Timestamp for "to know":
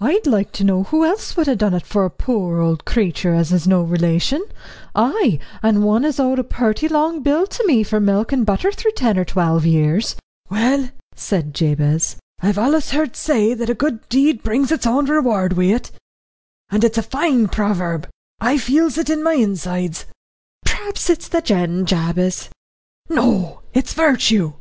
0.52-0.84